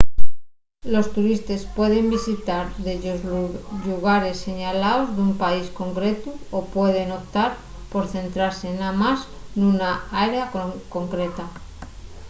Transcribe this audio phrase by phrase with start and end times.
[0.93, 3.19] los turistes pueden visitar dellos
[3.83, 7.51] llugares señalaos d’un país concretu o pueden optar
[7.91, 9.19] por centrase namás
[9.59, 9.91] nuna
[10.25, 10.45] área
[10.95, 11.45] concreta